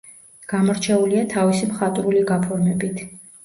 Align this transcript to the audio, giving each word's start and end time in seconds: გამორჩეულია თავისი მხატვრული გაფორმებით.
გამორჩეულია 0.53 1.27
თავისი 1.35 1.69
მხატვრული 1.77 2.27
გაფორმებით. 2.33 3.09